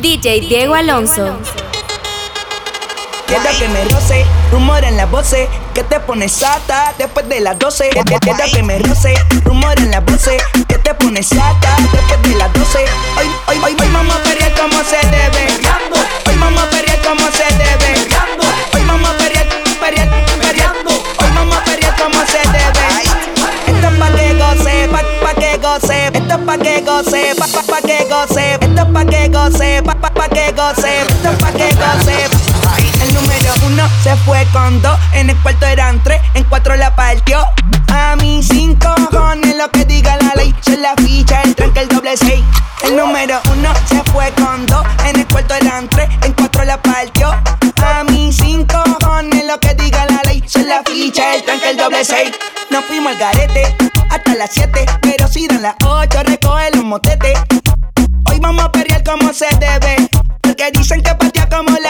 [0.00, 1.38] DJ Diego Alonso.
[3.26, 7.58] Quiero que me roce, rumor en la voces, que te pones sata después de las
[7.58, 7.90] 12.
[7.90, 12.50] Quiero que me roce, rumor en la voces, que te pones sata después de las
[12.52, 12.78] 12.
[13.18, 15.46] Hoy, hoy, hoy, hoy vamos a pelear como se debe.
[16.26, 18.08] Hoy vamos a pelear como se debe.
[18.74, 19.46] Hoy vamos a pelear,
[19.80, 20.29] pelear,
[26.50, 28.54] pa' que goce, pa, pa, pa que goce.
[28.60, 31.02] Esto es pa' que goce, pa, pa, pa que goce.
[31.02, 32.16] Esto es pa' que goce.
[33.02, 36.94] El número uno se fue con dos, en el cuarto eran tres, en cuatro la
[36.96, 37.46] partió.
[37.92, 41.88] A mí cinco cojones lo que diga la ley, se la ficha, el tranque, el
[41.88, 42.44] doble seis.
[42.82, 46.80] El número uno se fue con dos, en el cuarto eran tres, en cuatro la
[46.82, 47.30] partió.
[47.76, 51.76] A mí cinco cojones lo que diga la ley, se la ficha, el tranque, el
[51.76, 52.30] doble seis.
[52.80, 53.76] Nos fuimos al garete
[54.08, 57.38] hasta las siete, pero si dan las ocho, recoge los motetes.
[58.30, 60.08] Hoy vamos a pelear como se debe.
[60.40, 61.89] Porque dicen que patea como la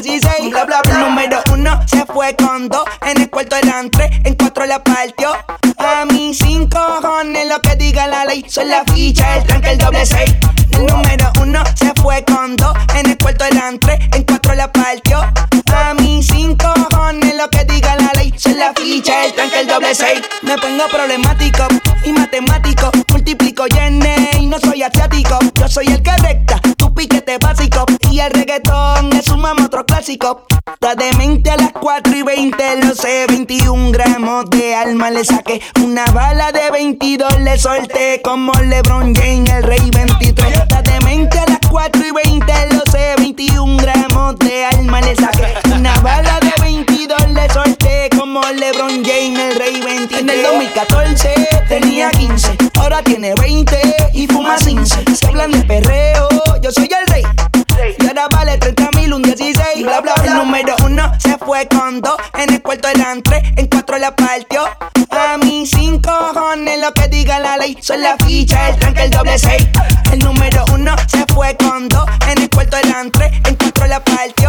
[0.00, 0.50] 16.
[0.50, 0.98] Bla, bla, bla.
[0.98, 2.84] Número uno se fue con dos.
[3.02, 5.30] En el cuarto eran tres, en cuatro la partió.
[5.78, 8.44] A mí cinco cojones lo que diga la ley.
[8.48, 10.34] Son la ficha, el tranque, el doble seis.
[10.70, 12.76] El número uno se fue con dos.
[12.94, 15.20] En el cuarto eran tres, en cuatro la partió.
[15.74, 18.32] A mí cinco cojones lo que diga la ley.
[18.36, 20.22] Son la ficha, el tranque, el doble seis.
[20.42, 21.66] Me pongo problemático
[22.04, 22.90] y matemático.
[23.10, 25.38] Multiplico y y no soy asiático.
[25.54, 26.60] Yo soy el que recta,
[28.10, 30.46] Y el reggaetón es un mamá otro clásico.
[30.72, 33.26] Está demente a las 4 y 20, lo sé.
[33.28, 35.60] 21 gramos de alma le saqué.
[35.84, 38.22] Una bala de 22 le solté.
[38.24, 40.56] Como LeBron James, el rey 23.
[40.56, 43.14] Está demente a las 4 y 20, lo sé.
[43.18, 45.52] 21 gramos de alma le saqué.
[45.74, 48.08] Una bala de 22 le solté.
[48.16, 50.22] Como LeBron James, el rey 23.
[50.22, 53.80] En el 2014 tenía 15, ahora tiene 20
[54.14, 55.04] y fuma 15.
[55.14, 56.28] Se hablan de perreo,
[56.60, 57.22] yo soy el rey.
[57.98, 59.82] Y ahora vale 30 mil, un 16.
[59.82, 60.24] Bla, bla, bla.
[60.24, 62.16] El número uno se fue con dos.
[62.34, 64.64] En el cuarto eran tres, en cuatro la partió.
[65.10, 67.76] A mí cinco cojones lo que diga la ley.
[67.80, 69.66] Son la ficha, el tranque, el doble seis.
[70.12, 72.06] El número uno se fue con dos.
[72.30, 74.47] En el cuarto eran tres, en cuatro la partió.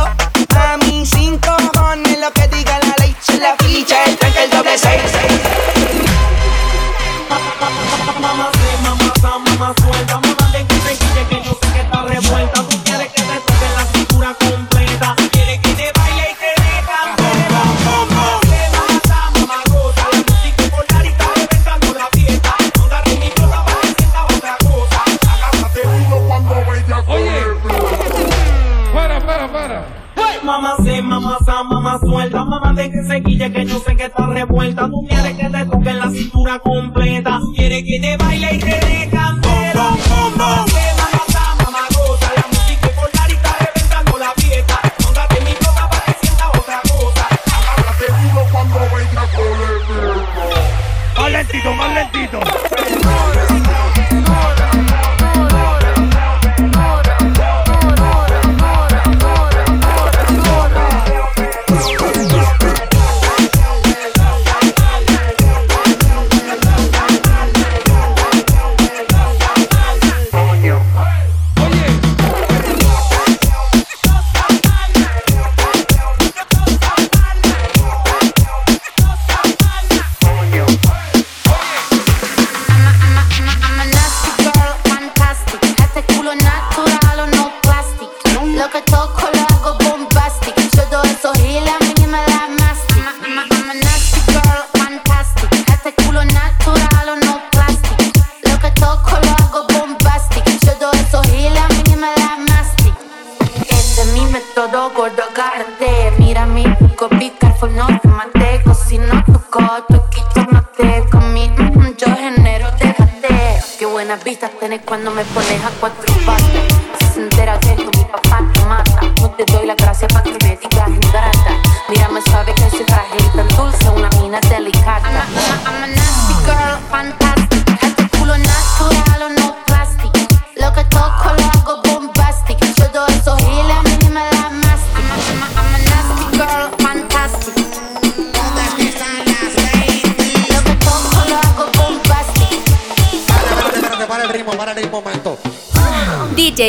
[115.19, 115.88] Tenés cuando me pones a cuatro patas.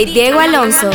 [0.07, 0.91] Diego Alonso.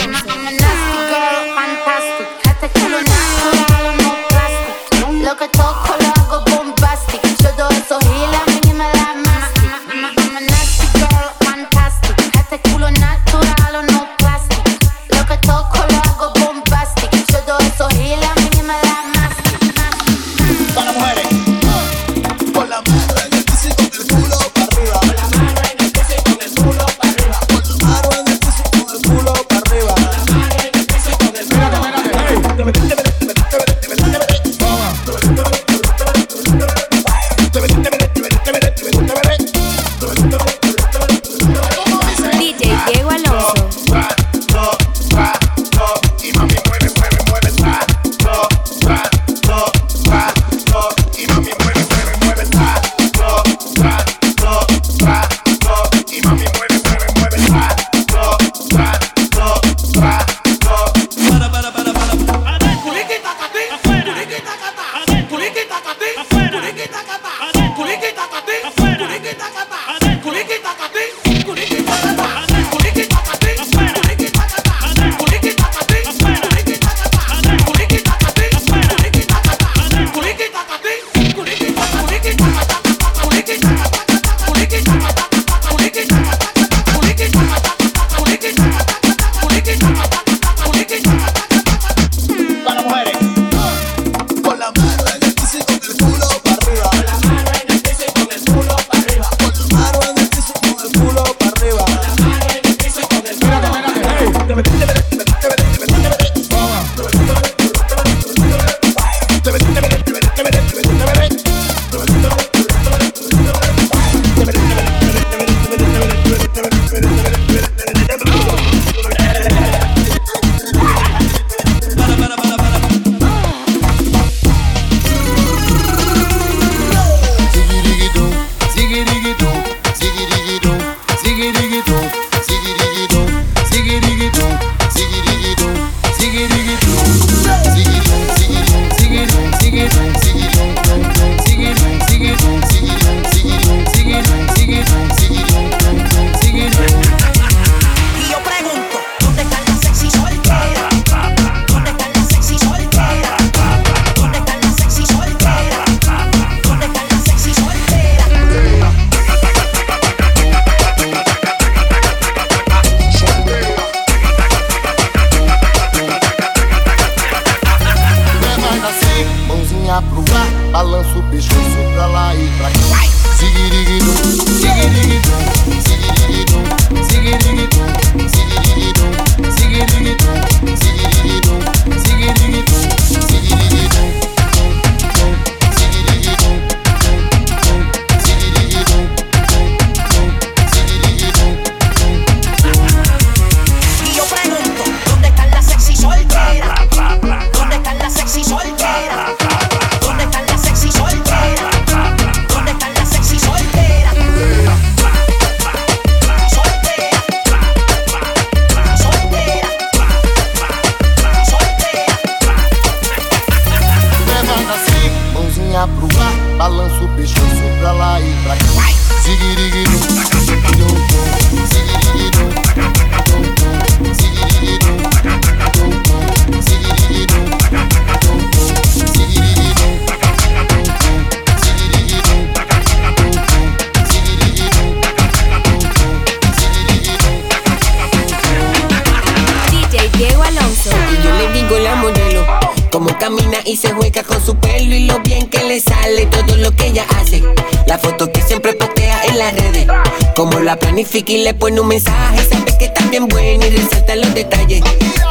[251.15, 252.45] La y le pone un mensaje.
[252.49, 254.81] Sabe que está bien buena y resalta los detalles.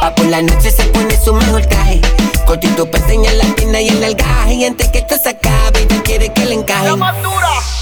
[0.01, 2.01] Pa' por la noche se pone su mejor traje.
[2.47, 6.01] Cortito pa' enseñar la pierna y el algaje Y antes que esto se acabe ella
[6.03, 6.87] quiere que le encaje.
[6.87, 6.99] Dos,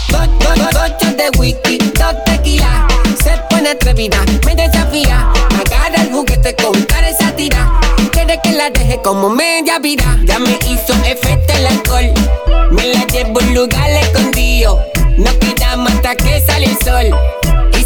[0.10, 2.88] dos, dos, ocho de whisky, dos tequila.
[3.24, 5.32] Se pone atrevida, me desafía.
[5.66, 7.80] Agarra el juguete con cara esa tira
[8.12, 10.20] Quiere que la deje como media vida.
[10.26, 12.14] Ya me hizo efecto el alcohol.
[12.72, 14.84] Me la llevo a un lugar escondido.
[15.18, 17.33] Nos quedamos hasta que sale el sol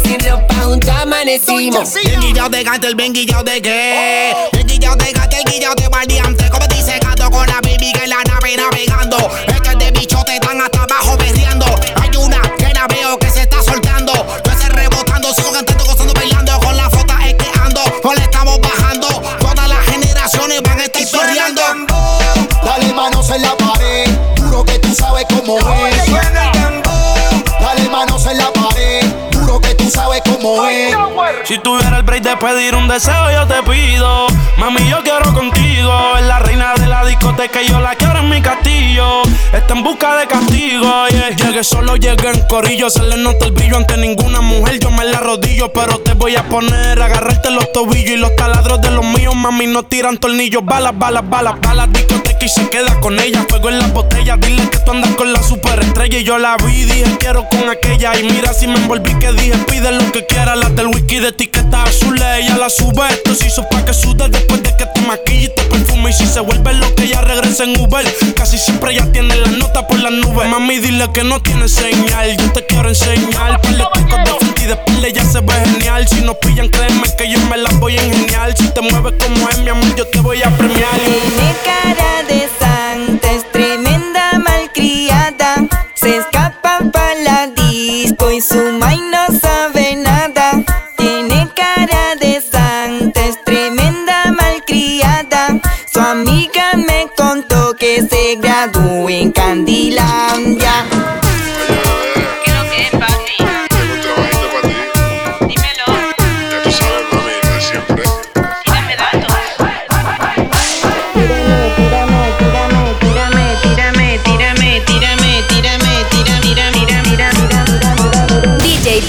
[0.08, 1.94] sin ropa juntos amanecimos.
[1.96, 4.34] El guillao de gato, el bien guillao de qué.
[4.52, 6.48] El guillao de gato, el guillao de valiente.
[6.50, 9.18] Como dice gato con la baby que en la nave navegando.
[9.46, 11.66] Este de bichote están hasta abajo berreando.
[12.00, 14.12] Hay una que la veo que se está soltando.
[14.44, 16.58] Yo se rebotando, sigo cantando, gozando, bailando.
[16.60, 19.08] Con la foto es quejando, no le estamos bajando.
[19.40, 21.62] Todas las generaciones van a estar sorriando.
[22.64, 26.57] Dale manos en la pared, juro que tú sabes cómo es.
[29.88, 30.94] Tú sabes cómo es.
[31.44, 34.26] Si tuviera el break de pedir un deseo, yo te pido.
[34.58, 36.16] Mami, yo quiero contigo.
[36.18, 39.22] Es la reina de la discoteca y yo la quiero en mi castillo.
[39.52, 41.06] Está en busca de castigo.
[41.08, 41.30] Yeah.
[41.30, 42.90] Llegué solo, llegué en corillo.
[42.90, 44.78] Se le nota el brillo ante ninguna mujer.
[44.78, 47.00] Yo me la rodillo, pero te voy a poner.
[47.00, 49.34] Agarrarte los tobillos y los taladros de los míos.
[49.34, 50.64] Mami, no tiran tornillos.
[50.64, 51.90] Balas, balas, balas, balas.
[51.92, 53.44] Discoteca y se queda con ella.
[53.48, 54.36] Fuego en la botella.
[54.36, 56.18] Dile que tú andas con la superestrella.
[56.18, 58.18] Y yo la vi, dije quiero con aquella.
[58.18, 60.56] Y mira si me envolví que dije pide lo que quiera.
[60.56, 62.20] La del whisky de etiqueta azul.
[62.20, 63.08] Ella la sube.
[63.10, 66.10] Esto se hizo pa' que sude después de que te maquille y te perfume.
[66.10, 68.04] Y si se vuelve lo que ella regresa en Uber.
[68.36, 70.48] Casi siempre ya tiene la nota por las nubes.
[70.48, 72.36] Mami, dile que no tiene señal.
[72.36, 73.60] Yo te quiero enseñar.
[73.60, 76.06] Ponle tacos de frente y de espalda ya se ve genial.
[76.08, 78.56] Si nos pillan, créeme que yo me la voy a ingeniar.
[78.56, 81.00] Si te mueves como es mi amor, yo te voy a premiar.
[81.00, 82.87] Tiene cara de santa,
[97.78, 100.98] que se graduó en Candilandia.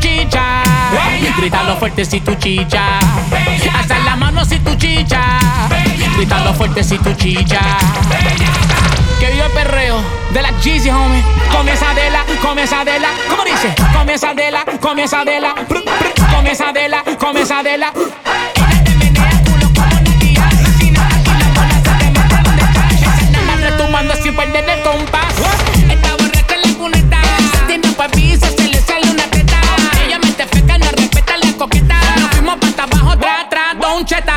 [0.00, 0.62] chicha.
[1.36, 2.98] Grítalo fuerte si tú chicha.
[3.78, 5.38] Hasta la mano si tú chicha.
[6.16, 7.60] Grítalo fuerte si tú chicha.
[9.20, 10.02] Que viva el perreo
[10.32, 11.22] de la Jeezy, homie.
[11.52, 13.74] Comienza de la, comienza de la, ¿cómo dice?
[13.92, 15.54] Comienza de la, comienza de la,
[16.34, 17.92] comienza de la, comienza de la.
[23.78, 25.34] Tumbando sin perder el compás.
[25.88, 27.20] Esta borracha la cuneta.
[27.66, 28.48] Tiene un papisa
[34.00, 34.32] un cheta.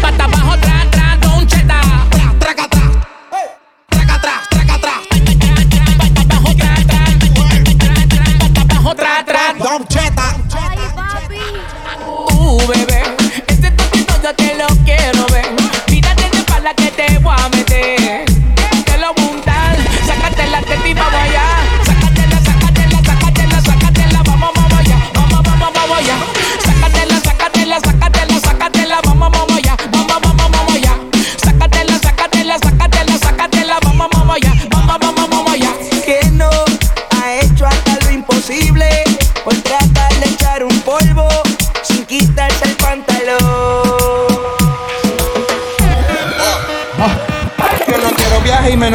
[0.00, 0.41] Pata,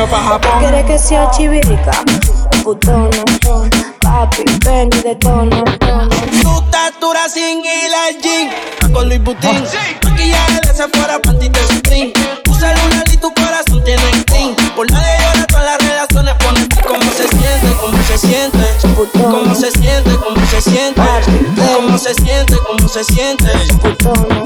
[0.09, 0.51] Pa' Japón.
[0.59, 1.91] ¿Quieres que sea chivirica?
[2.63, 3.09] Putona,
[3.99, 5.63] papi, ven y detona.
[6.41, 9.49] Tu tatura sin guila el jean, con Luis Butín.
[9.65, 10.07] Ah.
[10.09, 12.13] Maquillaje de Sephora, panty de Supreme.
[12.43, 14.55] Tu celular y tu corazón tienen clean.
[14.75, 18.67] Por nadie llora, todas las relaciones ponen cómo se siente, cómo se siente.
[19.13, 21.01] Cómo se siente, cómo se siente.
[21.75, 23.51] Cómo se siente, cómo se siente.
[23.81, 24.36] Putona.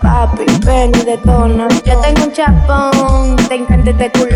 [0.00, 1.68] Papi, ven y detona.
[1.84, 4.31] Yo tengo un chapón, te encanta este culo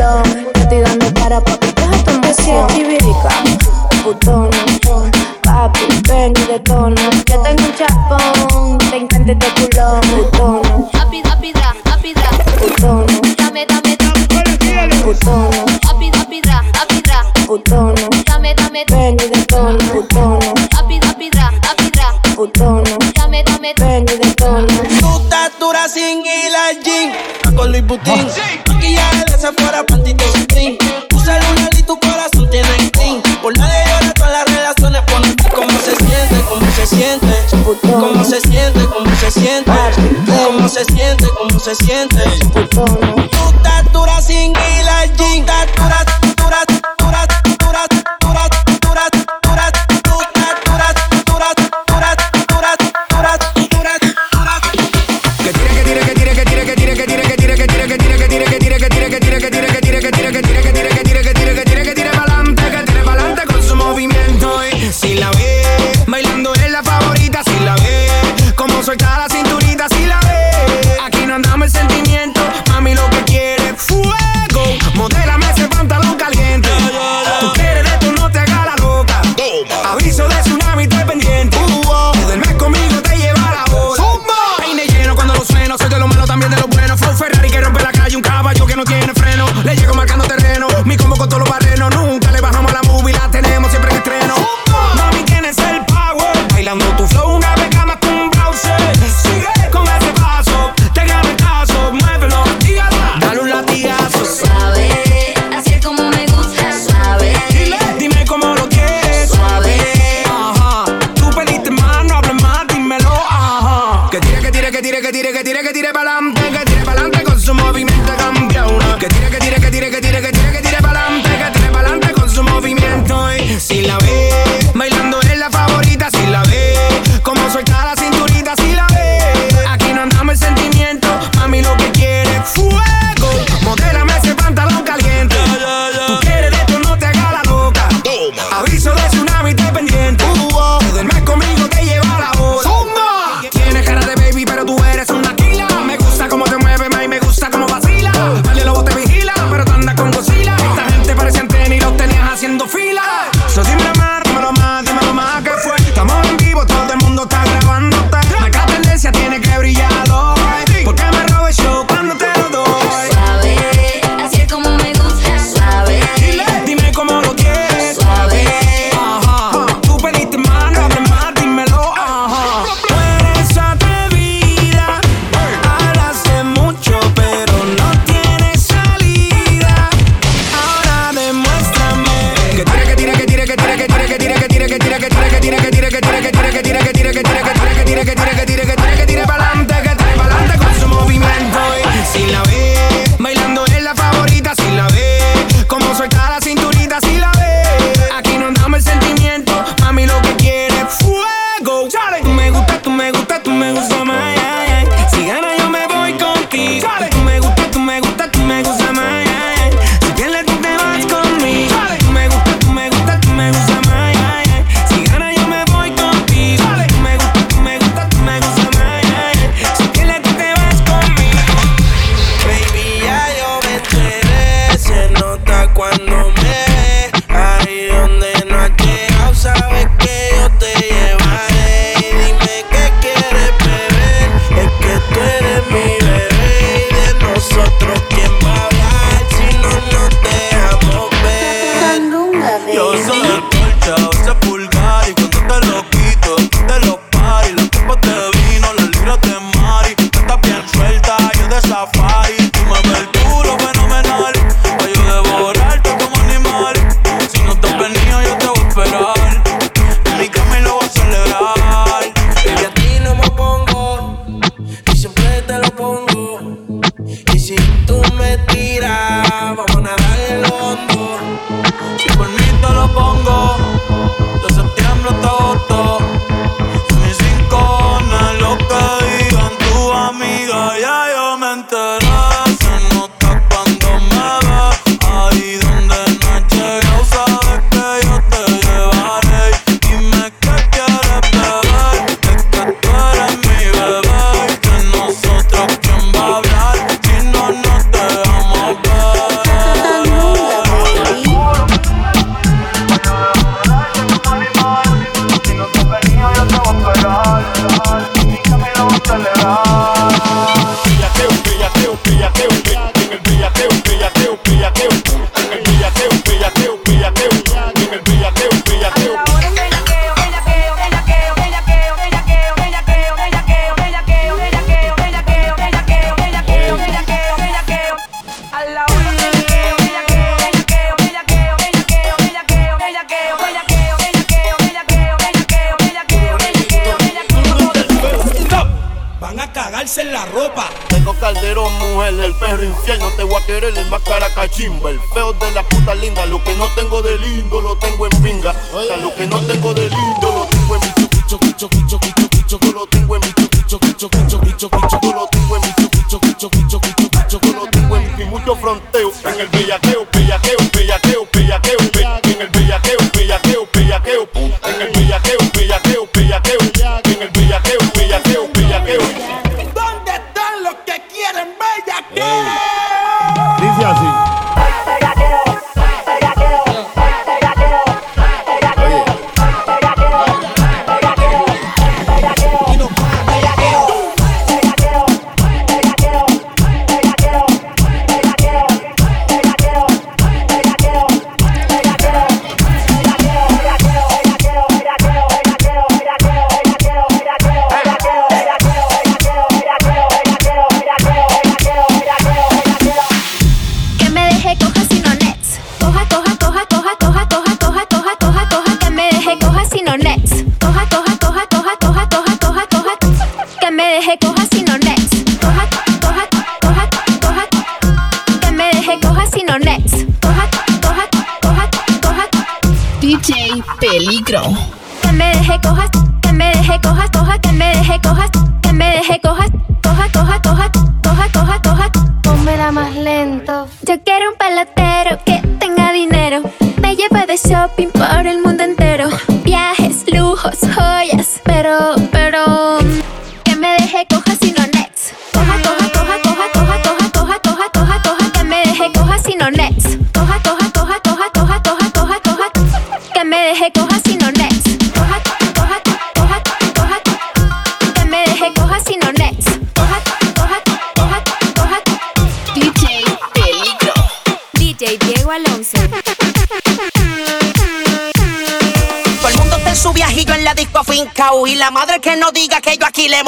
[471.16, 471.46] cacao.
[471.46, 473.24] Y la madre que no diga que yo aquí le he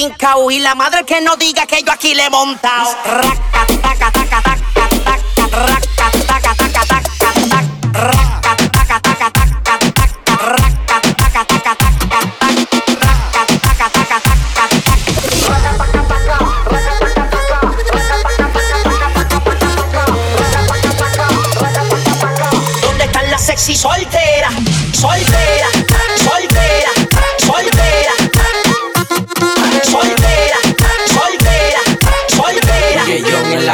[0.00, 2.88] Y la madre que no diga que yo aquí le he montado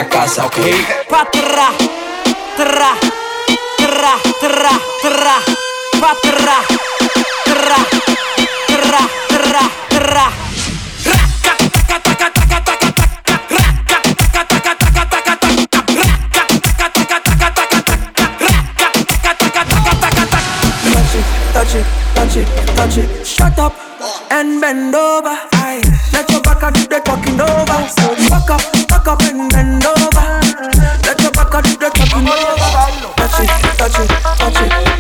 [0.05, 1.07] la casa, ok.
[1.09, 1.69] Pa tra,
[2.57, 2.93] tra,
[3.77, 5.37] tra, tra, tra,
[6.01, 6.59] pa tra,
[7.45, 7.79] tra,
[8.67, 10.33] tra, tra, tra.
[21.53, 23.27] touch it, touch it, touch it.
[23.27, 23.75] Shut up
[24.31, 25.37] and bend over.
[25.55, 25.83] Aye.
[26.13, 27.81] Let your back do the talking over.
[27.89, 29.54] So back up, back up and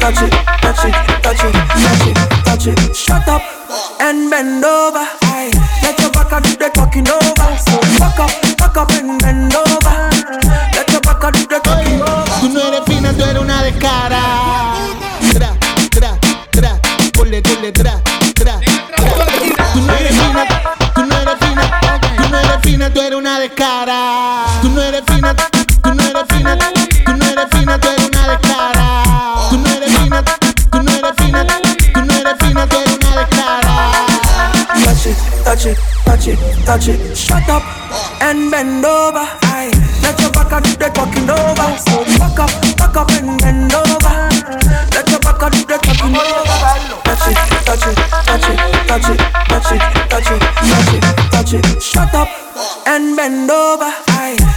[0.04, 2.94] touch it, touch it, touch it, touch it, touch it.
[2.94, 3.40] Shut up
[4.00, 5.06] and bend over.
[5.82, 7.48] Let your back do the talking over.
[7.64, 9.96] So up, back up and bend over.
[10.76, 12.24] Let your back do the talking over.
[12.40, 14.20] Tú no eres fina, tú eres una descara.
[15.32, 15.56] Tra,
[15.88, 16.18] tra,
[16.50, 16.80] tra,
[17.14, 18.02] ponle, ponle, tra,
[18.34, 18.60] tra.
[19.72, 20.44] Tú no eres fina,
[20.94, 21.80] tú no eres fina,
[22.18, 24.44] tú no eres fina, tú eres una descara.
[24.60, 25.34] Tú no eres fina,
[35.54, 37.16] Touch it, touch it, touch it.
[37.16, 37.62] Shut up
[38.20, 39.22] and bend over.
[40.02, 41.78] Let your back do the talking over.
[41.78, 44.14] So back up, back up and bend over.
[44.90, 46.42] Let your back do the talking over.
[47.06, 47.94] Touch it, touch it,
[48.26, 48.58] touch it,
[48.90, 51.80] touch it, touch it, touch it, touch it, touch it.
[51.80, 52.28] Shut up
[52.88, 53.94] and bend over.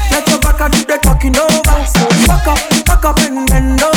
[0.10, 1.86] Let your back do the talking over.
[1.86, 3.97] So back up, back up and bend over.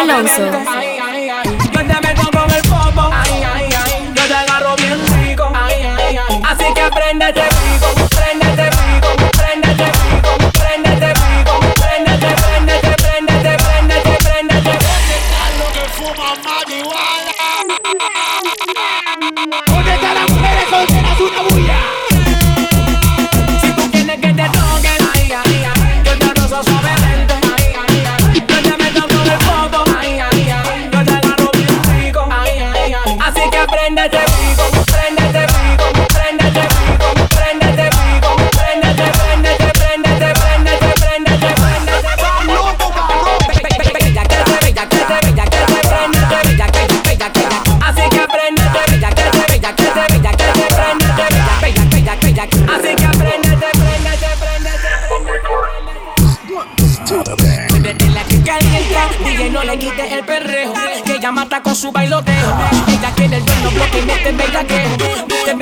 [0.00, 0.57] Alonso.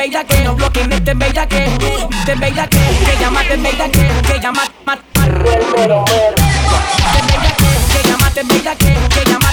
[0.06, 1.66] beida que no bloque, te beida que,
[2.24, 5.00] te beida que, que llama, te beida que, que llama, mat, mat.
[5.12, 5.28] Te
[7.42, 9.50] que, que llama, te beida que, que llama,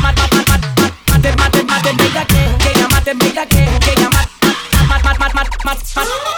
[0.00, 0.62] mat, mat, mat, mat, mat,
[1.10, 1.90] mat, mat, te
[2.26, 4.24] que, que llama, te beida que, que llama,
[4.88, 6.29] mat, mat, mat, mat, mat, mat.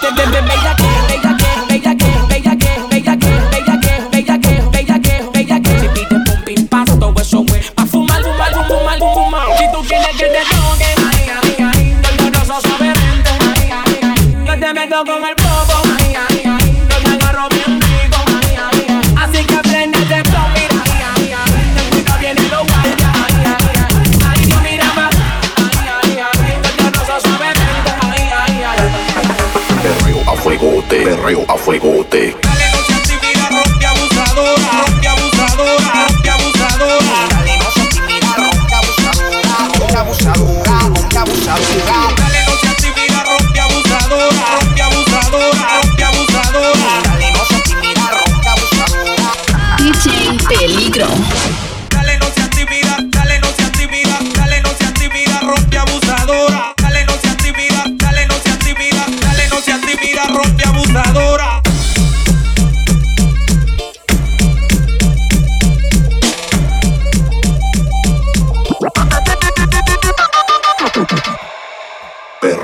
[31.23, 32.52] correo a fuegote.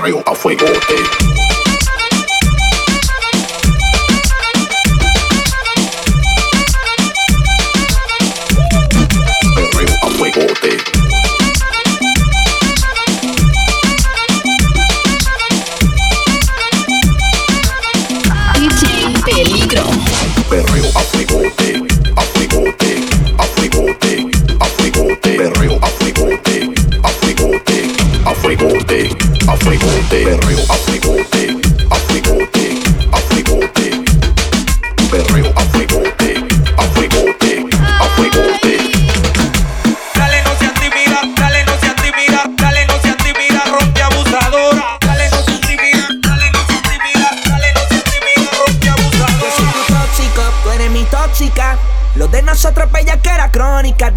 [0.09, 1.38] rayo a fuego.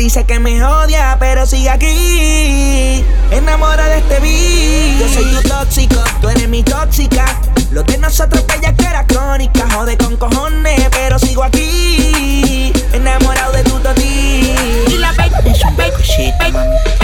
[0.02, 3.04] Dice que me odia, pero sigue aquí.
[3.30, 4.98] Enamora de este beat.
[4.98, 7.24] Yo soy tu tóxico, tú eres mi tóxica.
[7.70, 9.64] Lo de nosotros bella que era crónica.
[9.72, 12.72] Jode con cojones, pero sigo aquí.
[12.92, 14.56] Enamorado de tu toti.
[14.88, 17.01] Y la baby es un baby.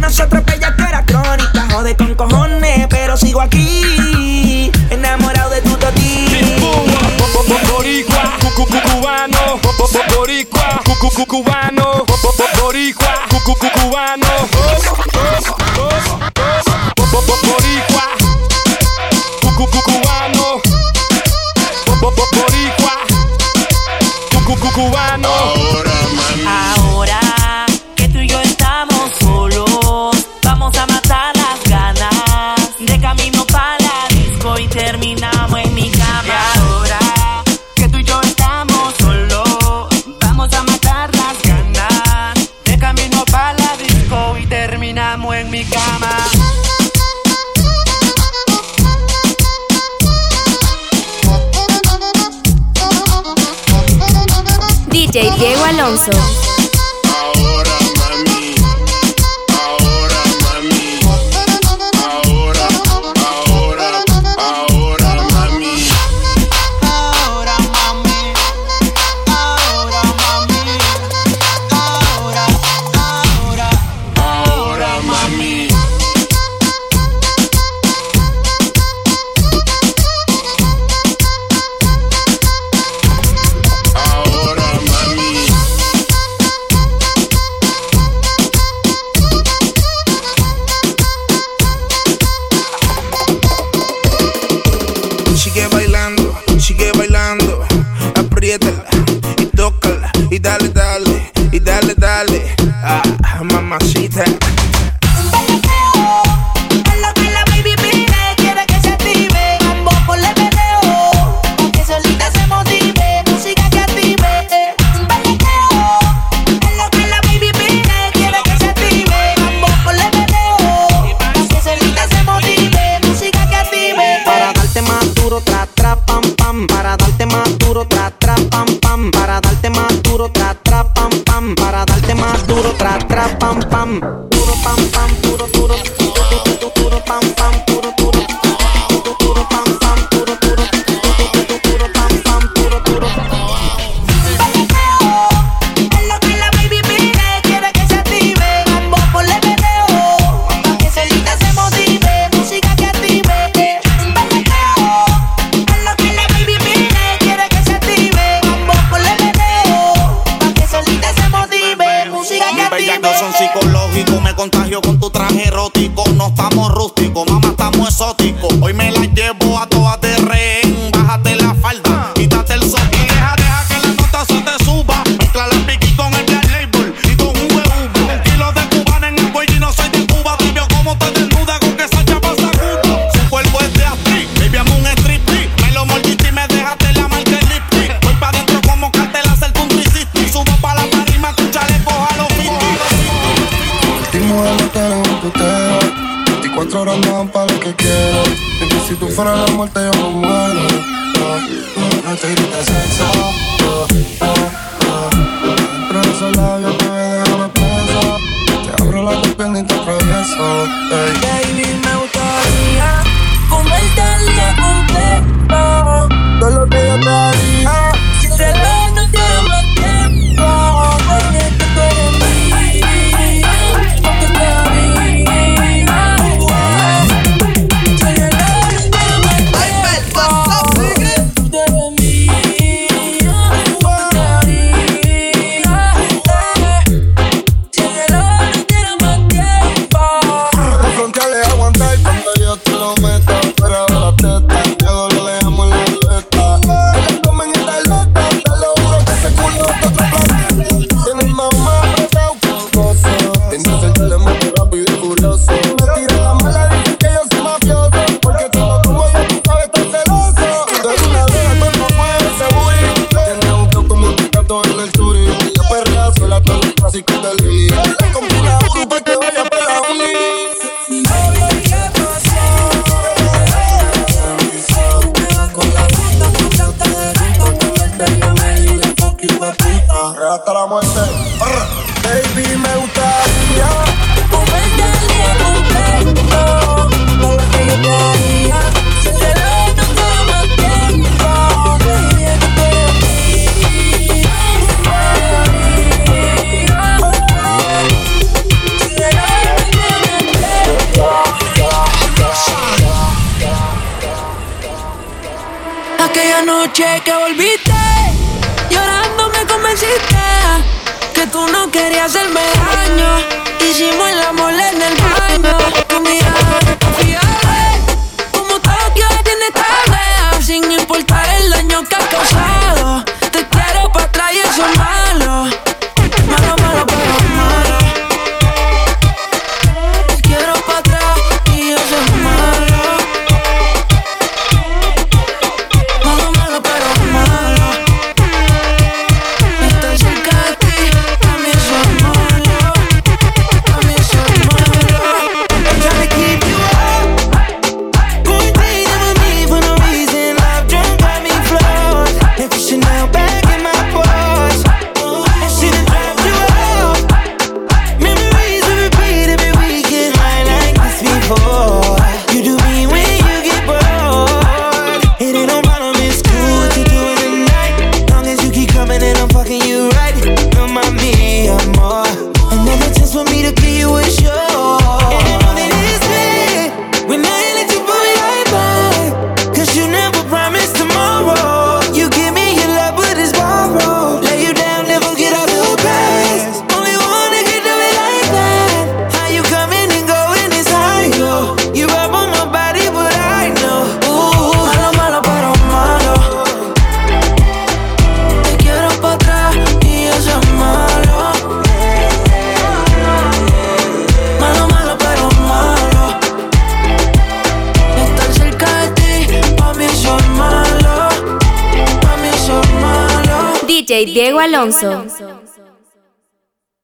[0.00, 1.68] nosotros bella tú era crónica.
[1.70, 4.70] Jode con cojones, pero sigo aquí.
[4.90, 6.26] Enamorado de tu toti.
[7.70, 8.38] Boricua,
[8.92, 9.60] cubano,
[10.14, 10.82] boricua,
[11.26, 11.69] cubano.